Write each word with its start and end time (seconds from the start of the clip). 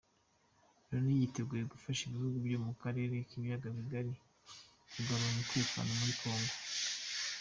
Loni 0.89 1.11
yiteguye 1.19 1.63
gufasha 1.73 2.01
ibihugu 2.05 2.35
byo 2.45 2.57
mu 2.65 2.71
karere 2.81 3.15
k’ibiyaga 3.27 3.67
bigari 3.77 4.13
kugarura 4.91 5.31
umutekano 5.33 5.91
muri 5.99 6.13
kongo 6.19 6.55